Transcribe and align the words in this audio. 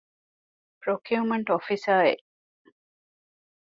ޕްރޮކިއުމަންޓް 0.81 1.47
އޮފިސަރ 1.51 1.99
އެއް 2.07 2.25